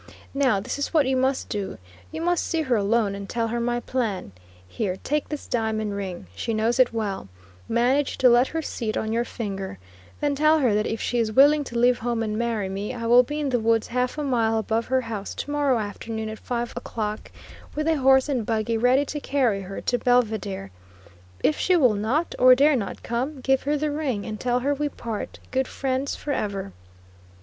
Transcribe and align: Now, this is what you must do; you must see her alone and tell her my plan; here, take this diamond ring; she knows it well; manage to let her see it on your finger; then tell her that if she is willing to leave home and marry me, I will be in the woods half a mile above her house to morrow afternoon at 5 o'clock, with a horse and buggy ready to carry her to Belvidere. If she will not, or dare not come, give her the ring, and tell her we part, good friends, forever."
Now, 0.33 0.59
this 0.59 0.79
is 0.79 0.95
what 0.95 1.05
you 1.05 1.15
must 1.15 1.47
do; 1.47 1.77
you 2.11 2.21
must 2.23 2.43
see 2.47 2.63
her 2.63 2.75
alone 2.75 3.13
and 3.13 3.29
tell 3.29 3.49
her 3.49 3.59
my 3.59 3.79
plan; 3.79 4.31
here, 4.67 4.95
take 4.95 5.29
this 5.29 5.45
diamond 5.45 5.95
ring; 5.95 6.25
she 6.35 6.55
knows 6.55 6.79
it 6.79 6.91
well; 6.91 7.29
manage 7.69 8.17
to 8.17 8.27
let 8.27 8.47
her 8.47 8.63
see 8.63 8.89
it 8.89 8.97
on 8.97 9.13
your 9.13 9.25
finger; 9.25 9.77
then 10.19 10.33
tell 10.33 10.57
her 10.57 10.73
that 10.73 10.87
if 10.87 10.99
she 10.99 11.19
is 11.19 11.31
willing 11.31 11.63
to 11.65 11.77
leave 11.77 11.99
home 11.99 12.23
and 12.23 12.35
marry 12.35 12.67
me, 12.67 12.95
I 12.95 13.05
will 13.05 13.21
be 13.21 13.39
in 13.39 13.49
the 13.49 13.59
woods 13.59 13.85
half 13.85 14.17
a 14.17 14.23
mile 14.23 14.57
above 14.57 14.87
her 14.87 15.01
house 15.01 15.35
to 15.35 15.51
morrow 15.51 15.77
afternoon 15.77 16.29
at 16.29 16.39
5 16.39 16.71
o'clock, 16.75 17.31
with 17.75 17.87
a 17.87 17.97
horse 17.97 18.27
and 18.27 18.43
buggy 18.43 18.79
ready 18.79 19.05
to 19.05 19.19
carry 19.19 19.61
her 19.61 19.81
to 19.81 19.99
Belvidere. 19.99 20.71
If 21.43 21.59
she 21.59 21.75
will 21.75 21.93
not, 21.93 22.33
or 22.39 22.55
dare 22.55 22.75
not 22.75 23.03
come, 23.03 23.39
give 23.41 23.61
her 23.61 23.77
the 23.77 23.91
ring, 23.91 24.25
and 24.25 24.39
tell 24.39 24.61
her 24.61 24.73
we 24.73 24.89
part, 24.89 25.37
good 25.51 25.67
friends, 25.67 26.15
forever." 26.15 26.73